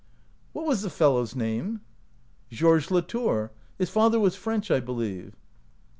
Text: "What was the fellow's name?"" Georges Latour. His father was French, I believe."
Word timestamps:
"What 0.53 0.65
was 0.65 0.81
the 0.81 0.89
fellow's 0.89 1.35
name?"" 1.35 1.81
Georges 2.51 2.89
Latour. 2.89 3.51
His 3.77 3.91
father 3.91 4.19
was 4.19 4.35
French, 4.35 4.71
I 4.71 4.79
believe." 4.79 5.35